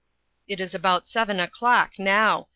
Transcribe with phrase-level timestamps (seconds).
[0.47, 2.47] It is about seven o'clock now.